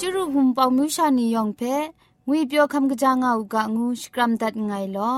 [0.00, 1.60] จุรุหุมปองมิวชานียองเพ
[2.26, 5.14] งุยเปียวคำกะจางอูกะงูสกรัมดัดไงลอ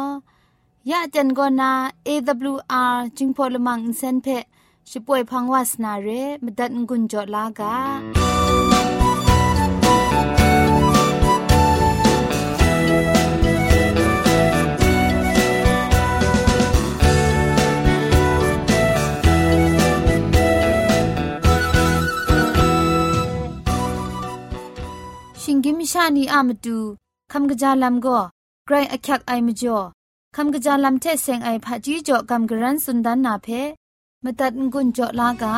[0.91, 1.71] ยะจันกอนา
[2.07, 4.27] AWR จิงพอลมังอินเซนเพ
[4.91, 6.09] ช่วยพังวาสนาเร
[6.45, 8.72] มดัดงุนจอลากา
[25.94, 26.78] ชานีอามตู
[27.32, 28.20] คำกะจาลัมก็
[28.66, 29.78] ไกรอักยักไอมจ่อ
[30.36, 33.48] คำกะจาลัมเทเซงไอผาจีจ่อคำกรันสุนดันนาเพ
[34.24, 35.56] มตัดงุนจ่อลากา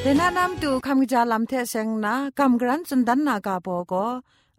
[0.00, 4.06] เดนานามตูคำกะจาลัมเทเซงนาคำกรันสุนดันนากาโบก็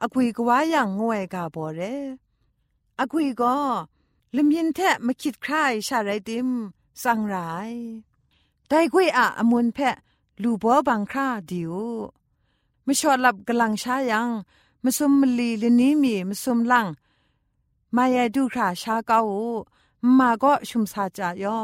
[0.01, 1.81] อกุยกว่าอย่างงวยกาโบเร
[2.99, 3.55] อกุยก็
[4.35, 9.95] ลมยินแทะมาคิดใครชาไดิมสังไรแต่กุยอะอมุนแพะ
[10.41, 11.73] ลูบัวบังคราดิว
[12.85, 14.29] มาชอดหลับกำลังช้ายัง
[14.83, 16.87] มาซุมมลีลนี้มีมาซุมลัง
[17.95, 19.19] มายาดูคราชาเกา
[20.17, 21.61] มาก็ชุมซาจายอ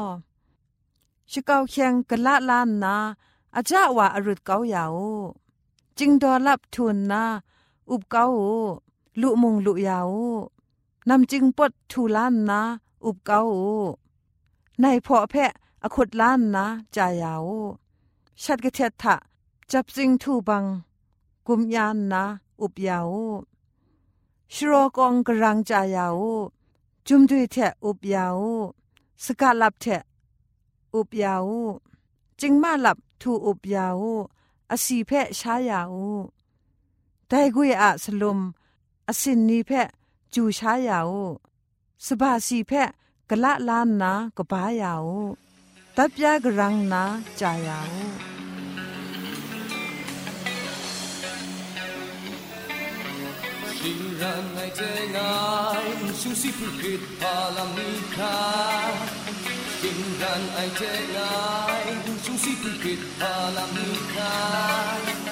[1.31, 2.95] ชิเกาเคียงกะละลานนา
[3.55, 4.97] อาจาว่าอรุดเกายาว
[5.97, 7.23] จิงดอลับทุนนา
[7.89, 8.25] อุบเกา
[9.21, 10.09] ลุมงลุยาว
[11.09, 12.61] นำจึงปดทูลานนา
[13.05, 13.41] อุบเกา
[14.81, 15.51] ในพอแพะ
[15.83, 17.47] อขุดล้านนาจายาว
[18.43, 19.15] ชัดกะเททะ
[19.71, 20.65] จับจึงทูบัง
[21.47, 22.23] กุมยานนา
[22.61, 23.11] อุบยาว
[24.53, 26.21] ชโรกองกรังจายาว
[27.07, 28.39] จุมดุยเทอุบยาว
[29.23, 29.85] สกาลับเท
[30.95, 31.47] อุบยาว
[32.39, 34.01] จึงมาหลับทูอุบยาว
[34.71, 35.95] อสีเพะช้ายาว
[37.27, 38.39] แต่กุยอะสลุม
[39.07, 39.87] อสินนีเพะ
[40.33, 41.11] จูช้ายาว
[42.05, 42.89] สบาสีเพะ
[43.30, 45.04] กะละลานนากบายาว
[45.96, 47.04] ตับยากรังนา
[47.40, 47.92] จายาว
[53.80, 58.34] Sing ran ai te ngai su si pu kit pa lam ni kha
[59.80, 61.86] Sing ran ai te ngai
[62.24, 64.32] su si pu kit pa lam ni kha
[65.06, 65.23] Sing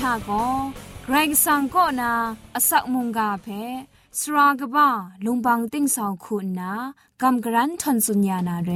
[0.10, 0.30] าโก
[1.04, 2.12] ไกรสังก็นา
[2.54, 3.46] อสักมุงกาเพ
[4.18, 4.88] สรากบ้า
[5.24, 6.72] ลุงบังติ้งสองคุณนา
[7.22, 8.70] กำกรันทนสุญญานาเร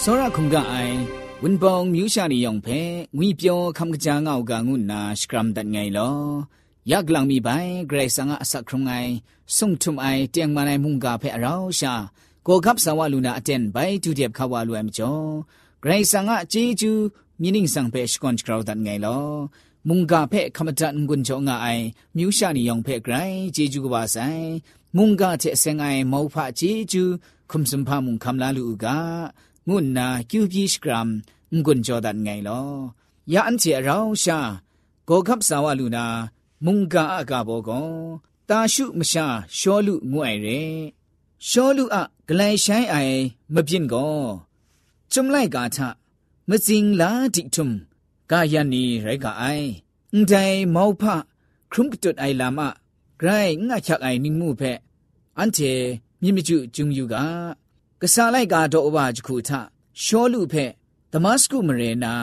[0.00, 0.96] စောရခုံကအိုင်
[1.42, 2.80] ဝင်းပောင်မြူရှာနေယောင်ဖဲ
[3.16, 6.16] ငွေပြောခမ်ကကြာငောက်ကငုနာစကရမ်ဒတ်ငိုင်လော
[6.91, 7.49] ยากลังมีใบ
[7.87, 8.91] เกรสังอาสักครงไง
[9.57, 11.93] ส่งทุมไอเตียงมาในมุงกาเพอเราชา
[12.43, 15.13] โกกับสาวลูนาอเตนใบจูเดียบขาวาลูเอมจอ
[15.81, 16.91] เกรสังอาจีจู
[17.41, 19.19] มีนิ่งสังเพชกอนกราวดันไงลอ
[19.87, 21.67] มุงกาเพคำจันกุนจงไอ
[22.15, 23.15] มิวชานิยองเพไกร
[23.55, 24.17] จีจูกบาไซ
[24.97, 27.03] มุงกาเทเซงไอมอพะจีจู
[27.51, 28.97] คุมสัมพามุงคำลาลูกา
[29.69, 31.09] งุนนาคิวพีชกรัม
[31.65, 32.61] กุนจอดันไงลอ
[33.33, 34.39] ยาอันเจเราชา
[35.05, 36.05] โกกับสาวลูนา
[36.64, 37.70] มุงกาอากาโบก
[38.48, 39.26] ตาชุมชา
[39.58, 40.46] ชอลุงวยเร
[41.48, 42.94] ชอลุอะกลายใช้ไอ
[43.54, 44.08] มะพินก็
[45.12, 45.88] จุมไลกาทะ
[46.48, 47.70] มะจิงลาติทุม
[48.30, 49.44] กายันนีไรกาไอ
[50.12, 50.32] อุ้งใจ
[50.74, 51.16] มาวพะ
[51.70, 52.68] ครุมกตุดไอลามะ
[53.18, 53.28] ไกร
[53.68, 54.62] งะชักไอนิงมูเพ
[55.38, 55.58] อันเจ
[56.22, 57.24] มิมิจุจุงยูกา
[58.00, 59.60] กษาไลกาโตอบาจคูทะ
[60.04, 60.54] ชอลุเพ
[61.12, 62.14] ดมัสกุมเรนา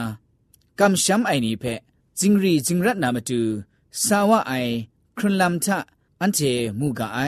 [0.79, 1.65] กัมชัมไอนีเพ
[2.19, 3.41] จิงรีจิงรัตนามตู
[4.05, 4.53] สาวะไอ
[5.17, 5.77] ครุนลัมทะ
[6.21, 6.39] อันเจ
[6.79, 7.19] มูกาไอ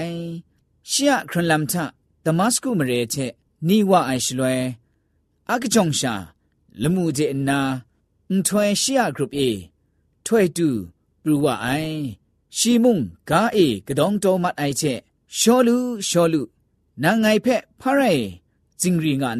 [0.91, 1.83] ชียครุนลัมทะ
[2.25, 3.15] ดมัสกุมเรเช
[3.67, 4.59] นีวะไอชลวย
[5.49, 6.13] อากจงชา
[6.81, 7.19] ละมูเจ
[7.49, 7.59] นา
[8.29, 9.41] อุทวยชียกรุปเอ
[10.25, 10.69] ถวยตู
[11.23, 11.67] ปรูวะไอ
[12.57, 12.99] ชีมุง
[13.29, 14.83] กาเอกระดองโตมัดไอเช
[15.37, 15.77] ชอลุ
[16.09, 16.41] ชอลุ
[17.03, 17.47] นางไงเพ
[17.81, 18.01] พะไร
[18.81, 19.39] จิงรีงาน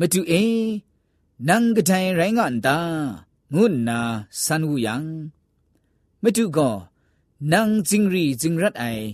[0.00, 0.66] မတူအင်း
[1.48, 2.78] နန်ကတိုင်ရိုင်းကန်တာ
[3.54, 3.98] ငုနာ
[4.42, 4.94] ဆန်ဝူယံ
[6.22, 6.76] မတူကော
[7.50, 9.04] နန်ဂျင်ရီဂျင်ရတ်အိုင်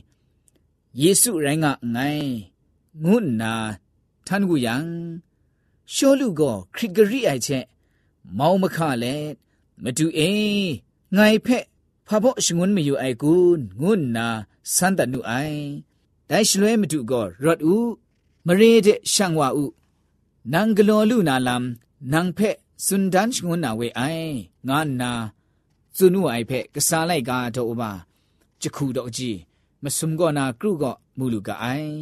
[1.01, 2.33] ယေစုရိုင်းကငိုင်း
[3.05, 3.53] ငုနာ
[4.27, 4.77] ထန်ဝူယံ
[5.95, 7.65] ရှောလူကောခရဂရီအိုင်ချက်
[8.39, 9.15] မောင်မခလဲ
[9.83, 10.71] မတူအင်း
[11.17, 11.65] ငိုင်ဖက်
[12.07, 13.33] ဖဘရှငွန်းမယူအိုင်ကူ
[13.81, 14.27] ငုနာ
[14.75, 15.61] ဆန်တနုအိုင်
[16.29, 17.91] ဒိုင်ရှလွဲမတူကောရော့ဦး
[18.47, 19.73] မရေတဲ့ရှန်ဝါဦး
[20.51, 21.65] နန်ဂလောလူနာလမ်
[22.13, 22.57] နန်ဖက်
[22.87, 24.33] စွန်ဒန်ငွန်နာဝေအိုင်
[24.69, 25.13] ငါနာ
[25.97, 27.91] ဇွနုအိုင်ဖက်ကစားလိုက်ကားတော့ပါ
[28.61, 29.39] ချခုတော့ကြည့်
[29.83, 31.95] မစုံကောနာကရုကောမူလူကအိုင်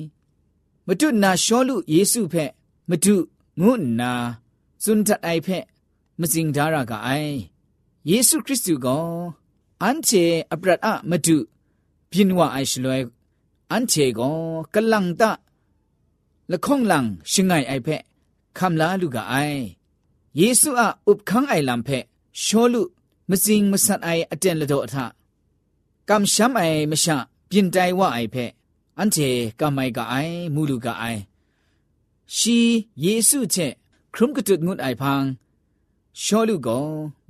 [0.87, 2.51] မတုနာရှောလူယေစုဖက်
[2.91, 3.15] မတု
[3.61, 3.71] ငု
[4.01, 4.13] နာ
[4.83, 5.65] စွန်တအိုင်ဖက်
[6.21, 7.35] မစင်ဒါရကအိုင်
[8.09, 8.87] ယေရှုခရစ်သူက
[9.83, 11.37] အန်ချေအပရတ်အမတု
[12.11, 12.99] ပြင်းဝအိုင်ရှလွဲ
[13.71, 14.21] အန်ချေက
[14.75, 15.23] ကလန်တ
[16.51, 18.03] လခုံလန်ရှင်ငိုင်အိုင်ဖက်
[18.59, 19.35] คำลาลูกไอ
[20.37, 21.89] เยซูอาอุบคังไอลำเพ
[22.45, 22.83] ชอลุ
[23.31, 25.07] มสิงมสัตไออเจนละโดทะ
[26.09, 27.17] กำช้ำไอมชะ
[27.47, 28.37] เปลี่ยนใจว่าไอเพ
[28.99, 29.17] อันเจ
[29.61, 30.15] กำไอกะไอ
[30.55, 31.05] มูลูกไอ
[32.37, 32.59] ชี
[33.01, 33.57] เยซูเช
[34.15, 35.23] ครุมกระจุดงุดไอพัง
[36.23, 36.79] ชอลูกอ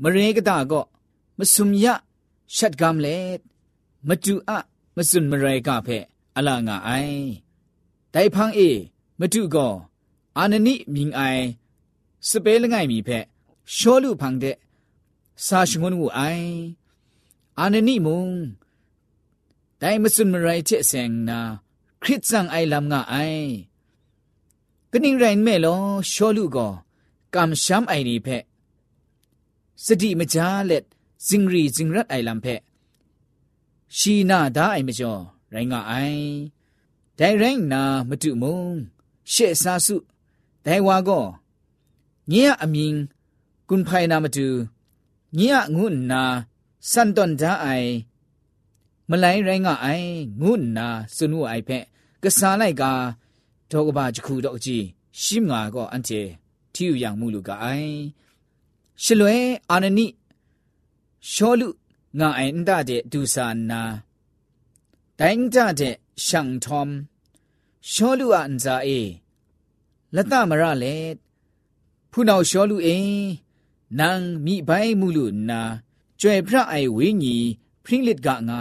[0.03, 0.83] มเรกตาก็
[1.39, 1.95] มสุมยะ
[2.57, 3.41] ชัดกำเล็ด
[4.09, 4.59] มจูอะ
[4.97, 5.89] มสุนมเรกาเพ
[6.37, 6.91] อลางาไอ
[8.12, 8.61] ไดพังเอ
[9.21, 9.69] มจูก็
[10.41, 11.45] အာနနိမြင်အိုင်
[12.29, 13.25] စပေးလငိုင်မီဖက်
[13.77, 14.57] ရှောလူဖန်တဲ့
[15.47, 16.51] စာရှငုံငူအိုင်
[17.59, 18.25] အာနနိမုံ
[19.81, 21.41] ဒိုင်မစွန်မရိုက်ချက်ဆင်နာ
[22.03, 23.49] ခရစ်စံအိုင်လမ်ငါအိုင်
[24.93, 25.83] ကနင်းရိုင်းမဲလော
[26.13, 26.73] ရှောလူကော
[27.35, 28.45] ကမ်ရှမ်အိုင်ဒီဖက်
[29.85, 30.85] စတိမကြားလက်
[31.27, 32.61] ဇင်ရီဇင်ရတ်အိုင်လမ်ဖက်
[33.97, 35.23] ရှီနာဒါအိုင်မကျော်
[35.55, 36.25] ရိုင်းငါအိုင်
[37.19, 38.63] ဒိုင်ရိုင်းနာမတုမုံ
[39.33, 39.97] ရှေ့စာစု
[40.64, 41.25] တိုင်ဝါကော
[42.33, 42.99] ညင်အမင်း
[43.69, 44.47] ကွန်ဖိုင်နာမတူ
[45.38, 46.23] ညင်ငုနာ
[46.90, 47.90] စန်တွန်ဒါအိုင်
[49.11, 50.09] မလိုင်းရိုင်းကအိုင်
[50.40, 50.87] ငုနာ
[51.17, 51.85] စွနုအိုင်ဖက်
[52.23, 52.85] ကစားလိုက်က
[53.71, 54.85] တော့ကဘာချခုတော့ကြည့်
[55.21, 56.21] ရှိမငါကောအန်တီ
[56.75, 57.95] တီယူយ៉ាងမူလူကအိုင်
[59.02, 59.37] ရှလွဲ
[59.71, 60.07] အာနနိ
[61.31, 61.69] ရှောလူ
[62.19, 63.83] ငါအိုင်တတဲ့ဒူစာနာ
[65.19, 65.95] တိုင်းကြတဲ့
[66.26, 66.90] ရှန်ထ ோம்
[67.90, 69.00] ရှောလူအန်ဇာအေ
[70.17, 70.97] လတမရလေ
[72.11, 73.11] ဖုနောက်လျှောလူအင်
[73.99, 75.61] နန်မိဘိုင်မူလူနာ
[76.21, 77.49] ကျွဲဖရအိုင်ဝင်းကြီး
[77.85, 78.61] ဖရင်လစ်ကငါ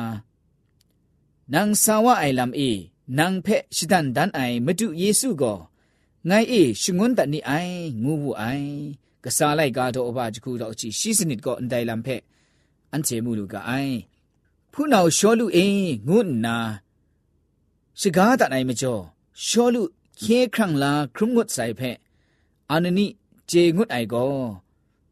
[1.53, 2.71] နန်ဆာဝအိုင်လမ်အေ
[3.17, 5.59] နန်ဖက်ရှိတန်ဒန်အိုင်မတုယေစုကို
[6.29, 8.69] ငိုင်အေရှငွန်းတနိအိုင်ငူဘူးအိုင်
[9.23, 12.21] ကစားလိုက်ကားတော့အဘတခုတော့အချီရှိစနစ်ကအန်တိုင်လမ်ဖက်
[12.91, 13.95] အန်ချေမူလူကအိုင်
[14.73, 15.77] ဖုနောက်လျှောလူအင်
[16.07, 16.57] ငုနာ
[17.99, 19.03] ရှိကားတန်အိုင်မကျော်
[19.45, 19.81] လျှောလူ
[20.21, 21.81] เคครั้งลาครุมงดใส่เพ
[22.71, 23.07] อานนิ
[23.47, 24.25] เจงดไอก็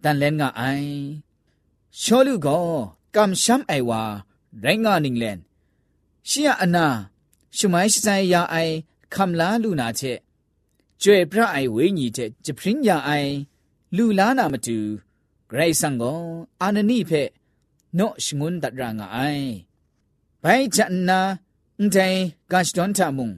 [0.04, 0.64] ตันเลนงาไอ
[2.02, 2.60] ชอลูก็
[3.16, 4.02] กำช้ำไอว่า
[4.62, 5.40] ไรงานิงเลน
[6.28, 6.88] เชียอนา
[7.58, 8.56] ชุไมชิใจยาไอ
[9.14, 10.02] คำลาลูนาเช
[11.02, 13.12] จวยพระไอเวญีเจจะพริญญาไอ
[13.98, 14.80] ลูลานามาตู
[15.48, 16.14] ไกรสังก็
[16.62, 17.12] อานนิเพ
[17.96, 19.18] เนาะชงุนตัดรางไอ
[20.42, 20.46] ไป
[20.76, 21.20] จันนา
[21.78, 21.98] อุ้งใจ
[22.52, 23.32] กาชดอนทามุง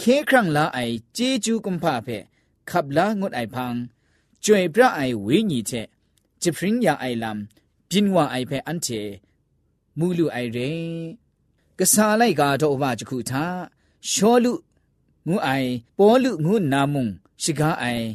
[0.00, 2.24] ခေခရံလာအိုင်ဂျေဂျူကွန်ဖာဖက်
[2.70, 3.78] ခပ်လာငုတ်အိုင်ဖန်း
[4.44, 5.86] ကျွေပြအိုင်ဝိညီတဲ့
[6.42, 7.38] ဂျပရင်ညာအိုင်လမ်
[7.88, 9.02] ပြင်းဝအိုင်ဖက်အန်တေ
[9.98, 10.70] မူလူအိုင်ရဲ
[11.78, 13.58] ကစားလိုက်ကတော့ဘာချခုထား
[14.10, 14.52] ရှောလူ
[15.28, 17.06] ငူအိုင်ပေါ်လူငူနာမုံ
[17.42, 18.06] ရှိကားအိုင်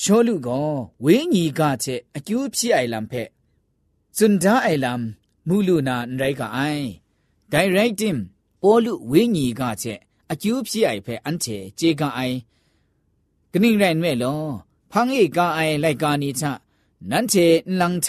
[0.00, 0.70] ရှောလူကော
[1.04, 3.28] ဝင်းညီကတဲ့အကျိုးဖြစ်အိုင်လံဖက်
[4.16, 4.92] ဇွန်ဒါအိုင်လံ
[5.48, 6.86] မူလူနာရိုက်ကအိုင်
[7.52, 8.16] ဒိုင်ရက်တင်
[8.62, 10.00] ပေါ်လူဝင်းညီကတဲ့
[10.32, 12.36] အကျိုးဖြစ်အိုင်ဖက်အန်ချေဂျေကအိုင်
[13.52, 14.42] ကနင်းရိုင်မဲလော
[14.90, 16.44] ဖန်းဧကအိုင်လိုက်ကာနီချ
[17.10, 17.46] နန်ချေ
[17.80, 18.08] လန်းခ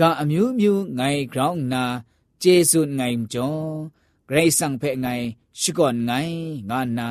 [0.00, 1.84] ကအမျိုးမျိုးငိုင်ဂရောင်းနာ
[2.42, 3.56] ကျေစွန်ငိုင်ကြော
[4.28, 5.24] ဂရိတ်ဆန်ဖက်ငိုင်
[5.60, 6.36] ရှိကောငိုင်
[6.70, 7.08] ငါနာ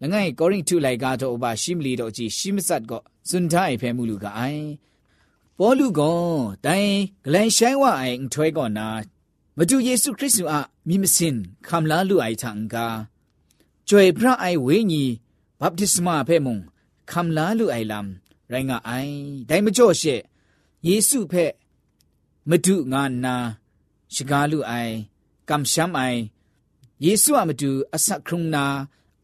[0.00, 4.66] လငယ်ကောရင်ထုလိုက်ကတော့ဘာရှိမလီတော့ကြည့်ရှိမစတ်ကောစွန်တိုင်းဖဲမှုလူကအိုင်
[5.58, 6.20] ပေါ်လူကော
[6.66, 6.92] တိုင်
[7.24, 8.88] ဂလန်ဆိုင်ဝအိုင်ထွဲကောနာ
[9.56, 10.54] မတူယေရှုခရစ်သူအ
[10.88, 12.44] မိမစင်ခမ်လာလူအိုင်ထ
[13.82, 15.04] န်ကာကျွေပြအိုင်ဝေညီ
[15.60, 16.56] ဘပ်တိစမာဖဲမုံ
[17.10, 18.08] ခမ်လာလူအိုင်လမ်
[18.50, 19.14] ရိုင်းကအိုင်
[19.48, 20.14] ဒိုင်မကြော့ရှေ
[20.86, 21.44] ယေရှုဖဲ
[22.48, 23.34] မတူငါနာ
[24.14, 24.94] ရှိကားလူအိုင်
[25.48, 26.20] ကမ်ရှမ်အိုင်
[27.04, 28.64] ယေစုအမတူအစခရုံနာ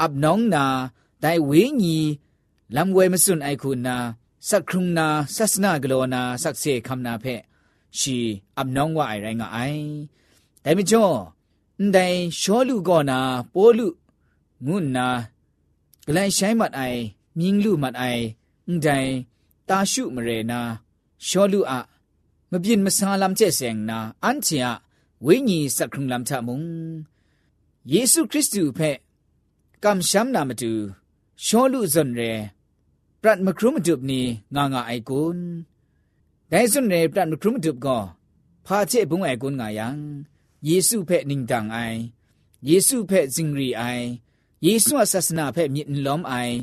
[0.01, 0.65] အပ်နောင်းနာ
[1.23, 1.99] ဒိုင်ဝေညီ
[2.75, 3.97] လမ်ဝဲမစွန်အိုက်ခုနာ
[4.49, 7.35] စခရုံနာဆစနာဂလောနာဆက်စေခမ်နာဖဲ
[7.99, 8.17] ရှီ
[8.57, 9.85] အပ်နောင်းဝအိုင်ရိုင်းငါအိုင်
[10.65, 11.17] ဒိုင်မကျော်
[11.79, 13.19] အန်ဒိုင်ရှောလူကောနာ
[13.55, 13.87] ပိုလူ
[14.67, 15.07] ငုနာ
[16.07, 17.01] ဂလန်ဆိုင်မတ်အိုင်
[17.39, 18.25] မြင်းလူမတ်အိုင်
[18.67, 19.11] အန်ဒိုင်
[19.69, 20.61] တာရှုမရေနာ
[21.27, 21.75] ရှောလူအ
[22.51, 24.67] မပြင်းမဆာလမ်ကျဲဆ ेंग နာအန်ချီယ
[25.25, 26.61] ဝိညာဉ်စခရုံလမ်ထမုံ
[27.93, 28.97] ယေရှုခရစ်သူဖဲ့
[29.85, 30.73] ကမ်ရှမ်နာမတူ
[31.45, 32.33] ရှောလူဇွန်ရဲ
[33.23, 34.21] ပရတ်မခရုမတုပနီ
[34.55, 35.43] ငါငါအိုင်ကွန်း
[36.51, 38.03] ဒိုင်ဇွန်ရဲပရတ်မခရုမတုပကော
[38.67, 39.89] ဖာချေဘုံအိုင်ကွန်းငါယံ
[40.69, 41.99] ယေရှုဖဲ့နင်းတန်အိုင်
[42.69, 44.07] ယေရှုဖဲ့ဇင်ရီအိုင်
[44.65, 46.57] ယေရှုအဆစနာဖဲ့မြင့်လုံးအိုင်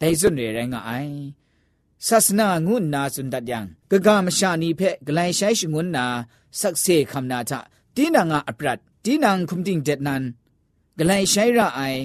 [0.00, 1.14] ဒိုင်စွန်ရရငါအိုင်
[2.06, 3.58] ဆစနာငုနာစွန်ဒတ်ယံ
[3.90, 6.04] ဂဂမရှာနီဖဲ့ဂလိုင်ဆိုင်ရှငုနာ
[6.60, 7.58] ဆက်ဆေခမနာတာ
[7.94, 10.22] တီနာငါအပရတ်တီနန်ခုမ်တင်ဂျက်နန်
[10.98, 12.00] ဂလိုင်ဆိုင်ရအိုင်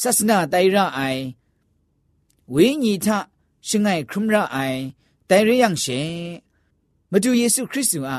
[0.00, 1.22] ဆစနာတိုင်ရအိုင်
[2.54, 3.08] ဝိညာထ
[3.68, 4.80] ရှငိုင်ခရမရအိုင်
[5.30, 6.00] တိုင်ရယံရှေ
[7.10, 8.14] မတူယေရှုခရစ်သူအ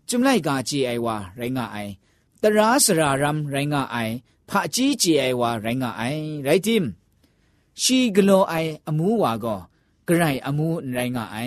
[0.09, 1.76] จุมไลกาจีไอวาไรงาไอ
[2.43, 3.97] ตราสรารัมไรงาไอ
[4.49, 6.02] ผาจีจีไอวาไรงาไอ
[6.45, 6.85] ไรจิม
[7.83, 8.54] ชีกโลไอ
[8.87, 9.57] อมูวาก็
[10.09, 11.38] กระไรอมูไรงาไอ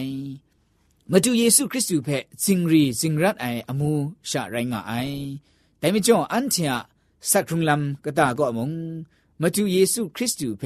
[1.11, 2.09] มาดูเยซูคริสต์เพ
[2.43, 3.91] จิงรีจิงรัดไออมู
[4.29, 4.93] ชาไรงาไอ
[5.77, 6.71] แต่ไม่จ่ออันเทีย
[7.31, 8.71] สักครุงลำกตาก็มง
[9.41, 10.63] มาดูเยซูคริสต์เพ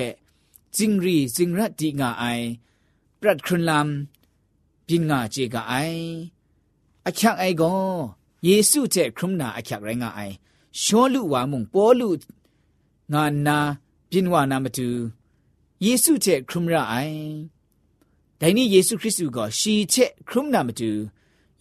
[0.76, 2.25] จิงรีจิงระดีงาไอ
[3.21, 5.75] ปรัดครุนลำปินงาเจกาไอ
[7.06, 7.75] อาชักไอก็
[8.45, 10.21] เยซูเจครุมนาอาชักไรงาไอ
[10.83, 12.09] ชอลุวามุงปอลุ
[13.12, 13.59] งานนา
[14.11, 14.88] ปินวานามาตู
[15.83, 16.95] เยซูเจครุมระไอ
[18.37, 19.95] แต่นี่เยซูคริสต์ก็ชีเจ
[20.28, 20.90] ครุมนามาตู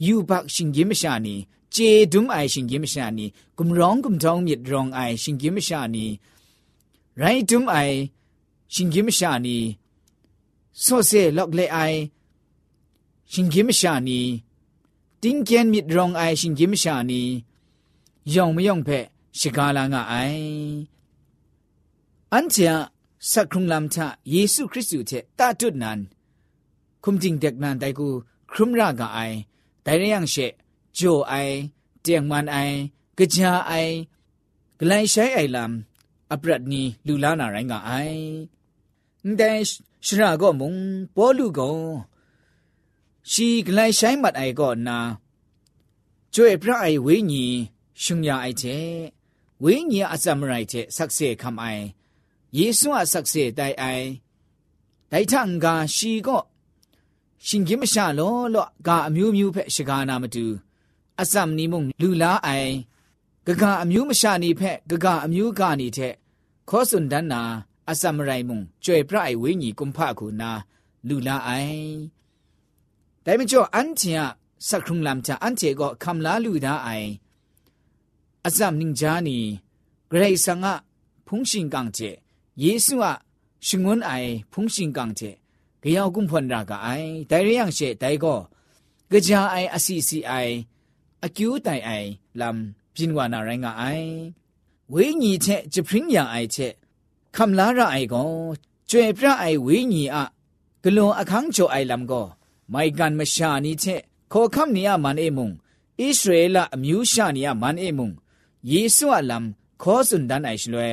[0.06, 1.36] ยูบักชิงยิมชานี
[1.72, 1.78] เจ
[2.14, 3.26] ดุมไอชิงยิมชานี
[3.58, 6.06] กุมร้องกุมท้องมิดรองไอชิงยิมชานี
[7.18, 7.76] ไรดุมไอ
[8.74, 9.58] ชิงกิมชานี
[10.82, 11.78] โซเซล็อกเลไอ
[13.32, 14.20] ชิงกิมชานี
[15.22, 17.22] ติงเกียนมิดรองไอชิงกิมชานี
[18.34, 19.06] ยองไม่ยองเพะ
[19.40, 20.14] ชิกาลางไอ
[22.34, 22.76] อันเจ้า
[23.32, 26.00] สักครุงลำทะเยซูคริสต์อยู่เถตาจุดนั้น
[27.04, 28.08] คุมจริงเด็กนานแต่กู
[28.52, 29.20] ครุมรากไอ
[29.84, 30.36] แต่เรื่องเช
[30.96, 31.34] โจไอ
[32.02, 32.58] เตียงมันไอ
[33.18, 33.74] กระจาไอ
[34.80, 35.95] กลายใช้ไอลำ
[36.36, 38.26] အပရတ်နီလူလာနာရိုင်းကအိုင်
[39.40, 39.60] ဒန်
[40.06, 40.72] ရှရာကောမုံ
[41.16, 41.78] ပေါ်လူကော
[43.32, 44.98] ရှီဂလိုင်ဆိုင်မတ်အိုင်ကောနာ
[46.34, 47.58] ကျွေပြအိုင်ဝိညာဉ်
[48.02, 48.90] ရှင်ရအိုက်တဲ့
[49.64, 51.86] ဝိညာဉ်အစမရိုက်တဲ့ဆက်ဆေခမ်အိုင်
[52.58, 54.08] ယေရှုအဆက်ဆေတိုင်အိုင်
[55.12, 55.66] ဒိုင်ထန်က
[55.96, 56.42] ရှီကော
[57.48, 60.46] ရှင်ကြီးမရှာလောလောကအမျိုးမျိုးဖက်ရှကာနာမတူ
[61.22, 62.74] အစမနီမုံလူလာအိုင်
[63.48, 66.14] ဂကအမျိုးမရှာနေဖက်ဂကအမျိုးကနေတဲ့
[66.70, 67.42] ခောစွန်ဒန်နာ
[67.90, 70.52] အစမရိုင်မုံကျွေပရိုင်ဝိညီကွန်ဖခုနာ
[71.08, 71.90] လူလာအိုင်
[73.26, 74.18] ဒါမကျော်အန်တီယ
[74.68, 77.10] စခုံလမ်ချာအန်တီကိုခမ်လာလူဒါအိုင်
[78.46, 79.38] အစမနင်းဂျာနီ
[80.10, 80.66] ဂရိတ်ဆန်က
[81.28, 82.10] ဖုန်ရှင်ကန်ကျေ
[82.62, 83.14] ယေစုအ
[83.68, 85.32] ရှင်ဝန်အိုင်ဖုန်ရှင်ကန်ကျေ
[85.82, 88.40] ဂယောက်ကွန်ဖွန်ရာကအိုင်ဒိုင်ရယန်ရှေဒိုင်ကို
[89.12, 90.56] ကကြာအိုင်အစီစီအိုင်
[91.26, 92.58] အကျူးတိုင်အိုင်လမ်
[92.96, 94.10] ဂျင်ဝါနာရိုင်းကအိုင်
[94.94, 96.74] ဝိညာဉ်ချက်ဂျပရင်းယံအိုက်ချက်
[97.36, 98.30] ခမ်လာရအိုက်ကော
[98.90, 100.28] ကျွေပြအိုက်ဝိညာဉ်အ
[100.84, 102.28] ဂလွန်အခန်းချိုအိုက်လမ်ကော
[102.74, 104.02] မိုင်ကန်မရှာနီချက်
[104.32, 105.52] ခေါ်ခမ်နီယမန်အေမုံဣ
[105.98, 108.10] သရေလအမျိုးရှာနီယမန်အေမုံ
[108.72, 109.46] ယေစုအလမ်
[109.82, 110.90] ခေါ်စွန်ဒန်အိုက်ရှလွဲ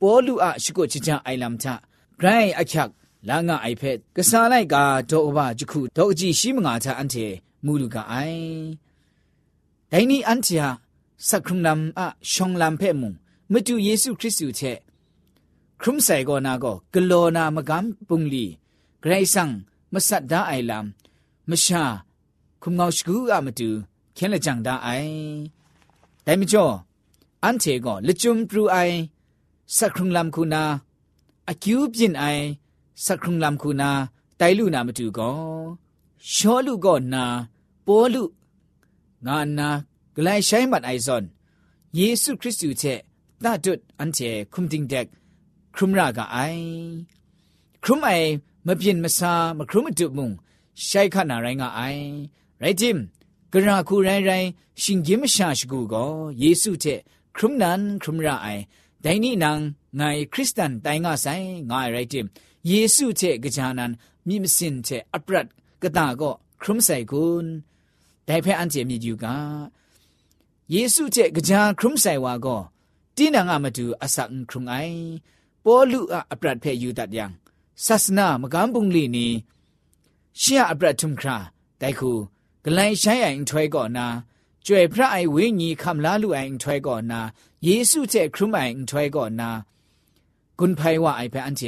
[0.00, 1.66] ပေါ်လူအရှိကိုချစ်ချအိုက်လမ်ချ
[2.20, 2.90] ဂရိုင်းအချက်
[3.28, 4.76] လာငါအိုက်ဖက်ကစားလိုက်က
[5.10, 7.26] တော့အဘဂျခုတော့ကြည့်ရှိမငါချအန်တီ
[7.64, 8.42] မူလူကအိုင်
[9.92, 10.70] ဒိုင်းနီအန်တီဟာ
[11.28, 13.12] စကရုံလမ်အရှောင်းလမ်ဖဲမုံ
[13.52, 14.78] မတူယေရှုခရစ်သူချက်
[15.80, 17.78] ခရုံဆိုင်ကောနာကောဂလောနာမကံ
[18.08, 18.44] ပုန်လီ
[19.02, 19.52] ဂရိဆန်
[19.92, 20.84] မဆတ်ဒါအိုင်လမ်
[21.50, 21.82] မရှာ
[22.62, 23.68] ခုံငေါရှကူအမတူ
[24.16, 25.12] ခင်းလက်ကြံဒါအိုင်
[26.26, 26.74] ဒိုင်မကျော်
[27.42, 28.96] အန်တေကောလချုံပရူအိုင်
[29.76, 30.62] စခရုံလမ်ခုနာ
[31.50, 32.44] အကျူးပြင်အိုင်
[33.04, 33.90] စခရုံလမ်ခုနာ
[34.40, 35.36] တိုင်လူနာမတူကော
[36.32, 37.24] ရှောလူကောနာ
[37.86, 38.22] ပေါ်လူ
[39.26, 39.68] ငါနာ
[40.14, 41.24] ဂလိုင်ဆိုင်မတ်အိုင်ဇွန်
[41.98, 43.00] ယေရှုခရစ်သူချက်
[43.44, 44.18] ละจุดอันเจ
[44.52, 45.06] คุมติงเด็ก
[45.74, 46.38] ครุมรากะไอ
[47.84, 48.10] ครุมไอ
[48.66, 50.30] มาเปลี่ยนมาซามาครุมมาจุมุง
[50.86, 51.80] ใช้ขนาดไรงะไอ
[52.60, 52.96] ไรจิม
[53.52, 54.32] กระคูไรไร
[54.82, 56.04] ชิงยิมชาชกูก็
[56.38, 56.84] เยซูเท
[57.36, 58.48] ครุมนั้นครุมราไอ
[59.00, 59.58] แต่นี่นาง
[59.96, 61.26] ไงคริสตันแต่งาไซ
[61.70, 62.26] งายไรจิม
[62.68, 63.92] เยซูเทกจานัน
[64.26, 65.46] มีมสินเทอัปรัด
[65.82, 66.30] กตาก็
[66.62, 67.46] ครุมใส่กุน
[68.24, 69.36] แต่เพื่อนเจมีอยู่กา
[70.70, 72.56] เยซูเจกจาครุมใส่วาก็
[73.15, 74.75] ตีนางอามาดูอสังครุงไอ
[75.63, 77.25] ပေါလုအအပရတ်ဖဲယူတတ်ယံ
[77.85, 79.27] ဆာစနာမကမ်ပုန်လီနီ
[80.41, 81.37] ရှီယအပရတ်ထုံခရာ
[81.81, 82.11] တိုင်ခု
[82.63, 84.07] ဂလိုင်းဆိုင်အိုင်ထွဲကောနာ
[84.65, 87.19] ကျွဲဖရအိုင်ဝိညီခမ်လာလူအိုင်ထွဲကောနာ
[87.65, 89.49] ယေစုတဲ့ခရုမိုင်ထွဲကောနာ
[90.59, 91.63] กุนไพว่าไอเปอันเจ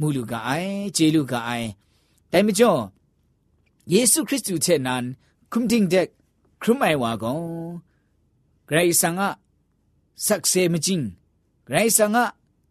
[0.00, 0.50] มูลูกาไอ
[0.94, 1.50] เจลูกาไอ
[2.28, 2.72] แต่ไม่จ่อ
[3.90, 5.04] เยซูคริสต์เช่นนั้น
[5.52, 6.08] คุมดิงเด็ก
[6.62, 7.32] ครุมไอว่าก็
[8.66, 9.30] ไกรสังอะ
[10.26, 11.00] สักเซมจิง
[11.64, 12.26] ไกรสังอะ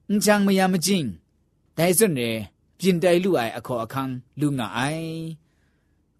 [0.09, 1.09] အန်ချန်မယမချင်း
[1.77, 2.31] ဒိုင်စွန်ရေ
[2.79, 5.11] ပြင်တိုင်လူအိုင်အခေါ်အခန်းလူငါအိုင်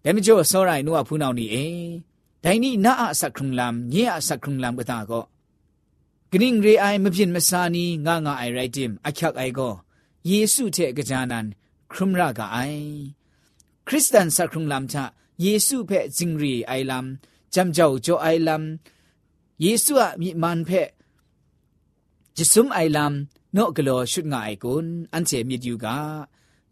[0.02, 1.66] ဒါမကျော်စောရိုင်နုအဖူးနောင်နီအေ
[2.44, 5.24] ဒိုင်နီနာအစခရုံလမ်ညေအစခရုံလမ်ကတာကို
[6.30, 9.74] ဂရင်းရေအိုင်မပြင်မစာနီငါငါအိုင်ရိုက်တင်အခက်အိုင်ကို
[10.28, 11.46] ယေစုတဲ့ကကြာနန်
[11.92, 12.82] ခရုမရကအိုင်
[13.86, 14.96] ခရစ်စတန်စခရုံလမ်ချ
[15.44, 17.06] ယေစုဖဲ့ဇင်ရီအိုင်လမ်
[17.54, 18.64] ဂျမ်ဂျောဂျိုအိုင်လမ်
[19.64, 20.88] ယေစုအမိမန်ဖဲ့
[22.39, 23.13] จิสุมไอลัม
[23.55, 25.97] นอกลอชุดงายกุนอันเจมิดยูกา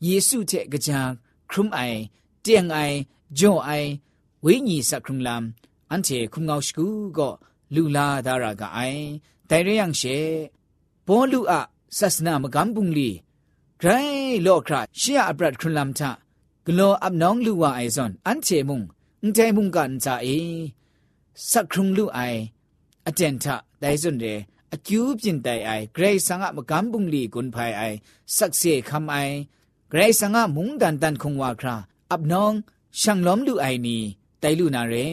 [0.04, 1.01] เยซูเจกะจา
[1.49, 1.80] ครุมไอ
[2.41, 2.78] เตียงไอ
[3.39, 3.69] จ่อไอ
[4.45, 5.43] วิญีสักครุมลัม
[5.91, 7.30] อันเจคุมงาวชกูก็
[7.75, 8.80] ลูลาดารากาไอ
[9.47, 10.01] ไดเรยังเช
[11.08, 11.62] บอลูอะ
[11.97, 13.10] ศัสนามกัมบุงลี
[13.80, 13.89] ไกร
[14.43, 16.12] โลคราเชียอับรัดครุมลัมทะ
[16.65, 18.82] กลออับน้องลูวาไอซอนอันเจมุง
[19.23, 20.28] อุเจมุงกันจาเอ
[21.51, 22.19] สักครุมลูไอ
[23.06, 24.28] อเจนทะไดซุนเร
[24.73, 27.97] အကျူးပြင်တိုင်အိုင်ဂရိတ်ဆန်ငါမကမ်ပုန်လီကွန်ဖိုင်အိုင်
[28.36, 29.36] ဆက်စေခမ်အိုင်
[29.91, 31.75] ဂရိတ်ဆန်ငါမုန်ဒန်တန်ခုံဝါခရာ
[32.12, 32.56] အပ်နောင်
[32.99, 33.97] ရှန်လုံးလူအိုင်နီ
[34.41, 35.08] တိုင်လူနာရဲ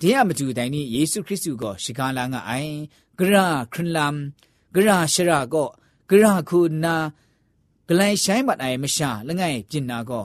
[0.00, 2.74] ဒီအမတူတိုင်နီယေရှုခရစ်သူကိုရှီကာလာငါအိုင်
[3.18, 4.16] ဂရာခရလမ်
[4.74, 5.68] ဂရာရှရာကို
[6.08, 6.94] ဂရာခုနာ
[7.88, 10.24] ဂလိုင်းဆိုင်မတ်အိုင်မရှာလငယ်ပြင်နာကို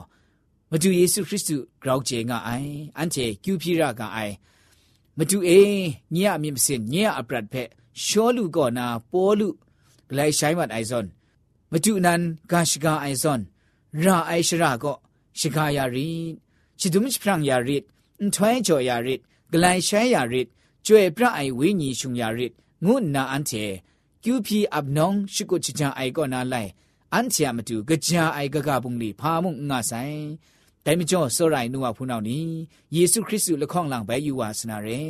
[0.71, 4.35] မတူယေရှုခရစ်သူဂရောက်ကျေငါအိုင်အန်ချေကျူပြရကအိုင်
[5.17, 5.59] မတူအေ
[6.13, 7.69] ညရမြင့်စင်ညရအပရတ်ဖက်
[8.05, 9.47] ရှောလူကောနာပိုလူ
[10.09, 11.07] ဂလိုက်ဆိုင်မတ်အိုင်ဇွန်
[11.71, 13.41] မတူနန်ဂါရှဂါအိုင်ဇွန်
[14.03, 14.95] ရာအိုင်ရှရာကော
[15.39, 16.07] ရှဂါယာရီ
[16.79, 17.77] ချီဒုမချဖရန်ယာရီ
[18.19, 19.15] အန်ထွဲချောယာရီ
[19.51, 20.41] ဂလိုက်ဆိုင်ယာရီ
[20.85, 22.47] ကျွဲပြအိုင်ဝိညီရှုံယာရီ
[22.85, 23.63] ငုနာအန်ချေ
[24.23, 26.69] ကျူပီအပ်နောင်ရှိကိုချချာအိုင်ကောနာလိုက်
[27.13, 30.19] အန်ချာမတူကြာအိုင်ဂဂပုန်လီဖာမုံငါဆိုင်
[30.85, 32.39] တိုင်မကျော်စောရိုင်နူဝဖူးနောင်နီ
[32.95, 35.01] ယေရှုခရစ်သူလခေါန့်လောင်ဘဲယူဝါစနာရဲ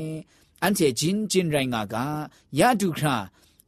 [0.63, 1.95] အန်ချေဂျင်းဂျင်းရိုင်ငါက
[2.59, 3.15] ယာဒုခရာ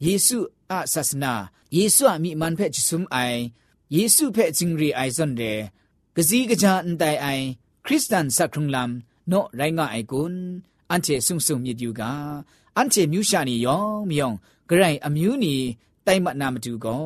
[0.05, 0.37] ယေစု
[0.71, 1.33] အဆာစနာ
[1.75, 3.39] ယေစုအမိမန်ဖက်ချစုံအိုင်
[3.95, 5.53] ယေစုဖက်ဂျင်းရီအိုင်ဇွန်ရဲ
[6.15, 7.45] ကစီကကြန်တိုင်အိုင်
[7.85, 8.91] ခရစ်စတန်စခရုံလမ်
[9.31, 10.35] နောရိုင်ငါအိုင်ကွန်
[10.89, 12.01] အန်ချေဆုံဆုံမြစ်ယူက
[12.77, 14.35] အန်ချေမြူရှာနီယောင်မြောင်
[14.69, 15.55] ဂရိုင်အမျိုးနီ
[16.05, 17.05] တိုင်မနာမတူကော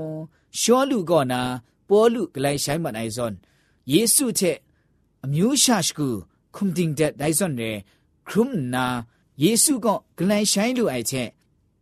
[9.44, 11.30] ယေစုကဂလန်ဆိုင်လူအိုက်ချက်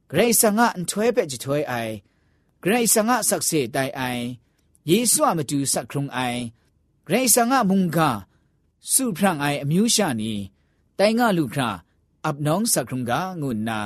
[0.09, 1.93] ဂရိတ်ဆာငါအန်ထွဲပဲ့ချထွဲအိုင်
[2.63, 4.23] ဂရိတ်ဆာငါဆက်စေတိုင်အိုင်
[4.89, 6.41] ယေစုအမတူဆက်ခုံအိုင်
[7.07, 8.09] ဂရိတ်ဆာငါမုန်ကာ
[8.91, 10.33] စုဖရန်အိုင်အမျိုးရှာနီ
[10.99, 11.69] တိုင်ငါလူခရာ
[12.25, 13.79] အပ်နောင်းဆက်ခုံကာငုနာ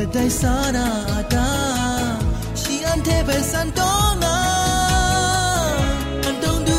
[0.00, 0.88] မတူကတိုင်စာနာ
[1.32, 1.48] တာ
[2.60, 4.38] ရှိအန်တဲ့ပဲစန်တော့ငါ
[6.24, 6.78] အန်တုံဒူ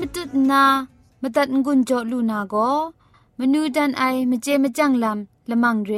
[0.00, 0.64] มตุนา
[1.22, 2.54] มตัดงุนจอลูนาโก
[3.38, 5.92] มนูดันไอมเจมจังลำละมังเร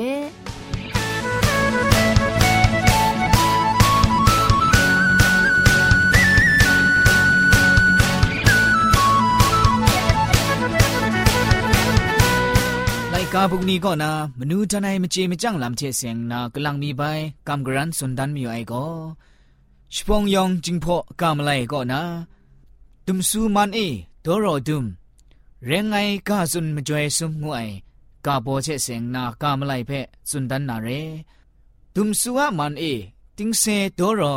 [13.11, 17.03] ไลกาบุกนี้ก็นามนูทนายมเจมจังลำเชเสียงนากลังมีใบ
[17.49, 18.85] กำกรันสุนดันมีไอก็
[19.95, 22.03] ชปองยองจิงพอกำไลก็นา
[23.06, 23.80] ตุมซูมันเอ
[24.26, 24.86] ดอรอดุม
[25.66, 25.96] เรงไง
[26.28, 27.68] กาสุนมจวยซุมงวย
[28.26, 29.92] กาโบเชเสียงนากำไลเพ
[30.30, 30.88] สุนดันนาเร
[31.94, 32.84] ตุมซูอามันเอ
[33.38, 33.64] ติงเซ
[34.00, 34.36] ดอรอ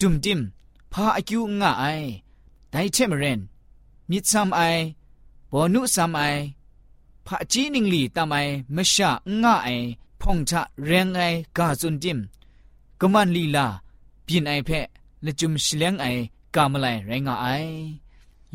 [0.00, 0.40] ดุมดิม
[0.92, 1.84] พาอายุงะไอ
[2.70, 3.40] ไดเทมเรน
[4.10, 4.60] มิดซัมไอ
[5.52, 6.22] บอนุซัมไอ
[7.26, 8.36] พระจีนิงลีตามไอ
[8.74, 9.10] มชะ
[9.42, 9.68] ง่าไอ
[10.20, 11.20] พงชะเรงไอ
[11.56, 12.18] กาซุนจิม
[13.00, 13.66] กมันลีลา
[14.26, 14.86] ปินไอเพะ
[15.24, 16.06] ละจุมชเลงไอ
[16.55, 17.47] กามไลไรงาไอ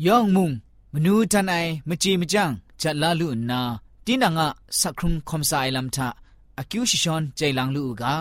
[0.05, 0.51] ยองมุง
[0.93, 1.55] มนูทันไอ
[1.87, 2.51] มจีมจัง
[2.81, 3.59] จัดลาลุนา
[4.05, 4.47] ตินังะ
[4.79, 6.07] สักครุงคอมไซลัมทะ
[6.57, 8.15] อากิวชิชอนใจลังลูกา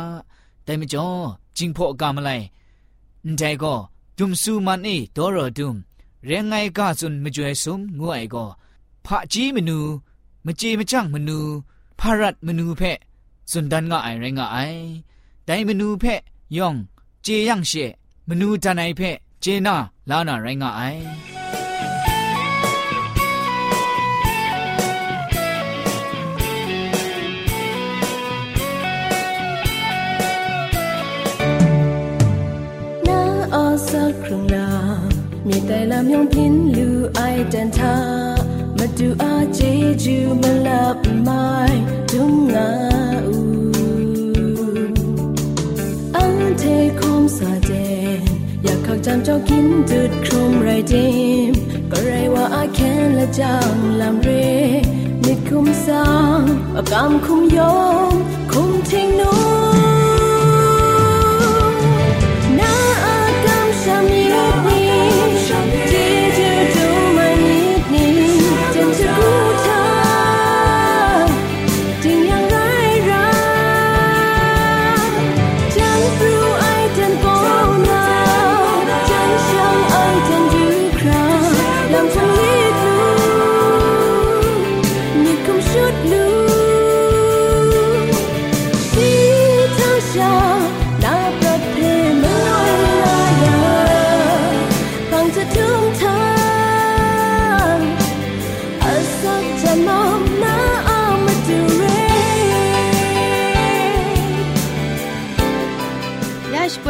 [0.65, 1.07] แต่มจ่อ
[1.57, 2.31] จิงพอกามไล
[3.27, 3.75] นใจก็
[4.19, 5.77] ดุมซูมันเอดอรอดุม
[6.27, 8.45] เรงไงกาซุนมจวยซุมงูไอก็
[9.07, 9.79] พระจีมนู
[10.47, 11.39] มเจมจังมนู
[11.99, 12.99] พารัดมนูเพะ
[13.51, 14.59] สุนดันงะไอไรงะไอ
[15.45, 16.21] ไดมนูเพะ
[16.57, 16.75] ย่อง
[17.23, 17.73] เจยังเช
[18.29, 19.77] มนูดานไอเพะ เจน่า
[20.11, 20.83] ลานาไรงะไอ
[33.91, 34.69] สักครั้งนา
[35.47, 37.97] มีแต่ลำยองพินลูไอเดนทา
[38.79, 39.61] มาดูอาเจ
[40.03, 41.47] จูมาลับไม่
[42.13, 42.71] ดุงงา
[43.27, 43.39] อู
[46.17, 46.63] อันเท
[46.99, 50.95] คอมสาเดนอยากจำเจ้ากินจุดครุมไรเด
[51.51, 51.53] ม
[51.91, 54.31] ก็ไรว่าอาแค้นและจางลำเร
[55.25, 56.07] นิดคุ้มสา
[56.39, 56.41] ง
[56.77, 57.77] อากามคุ้มยอ
[58.13, 58.15] ม
[58.53, 59.62] คุ้มทิ้งนู้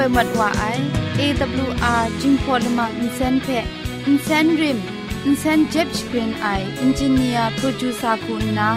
[0.02, 0.64] วยมัดว่าไอ
[1.20, 3.48] AWR จิงพอลมังอินเซนเพ
[4.06, 4.78] อินเซนริม
[5.26, 6.48] อินเซนเจ็บสกรีนไอ
[6.82, 8.70] อินจิเนียร์โปรดิวซาคุณนา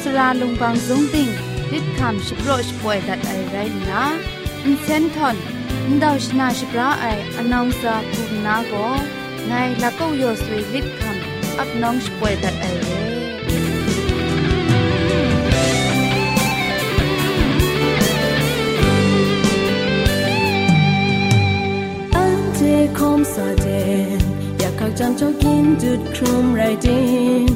[0.00, 1.28] สราลงบางสงติง
[1.72, 3.56] ริดคำชิโปรชป่วยดัดไอไร
[3.90, 4.02] นะ
[4.64, 5.36] อินเซนทอน
[5.86, 8.74] อินดาวชนาชิปราไออนองซาคุณนาโก
[9.46, 9.52] ไง
[9.82, 13.11] ละก็ยอสวยริดคำอับน้องชป่วยดัดไอเร่
[22.98, 23.68] คอมสาเด
[24.18, 24.20] น
[24.58, 27.00] อยากเข้าจำเจ้ากินจุดครุมไรดิ
[27.46, 27.48] น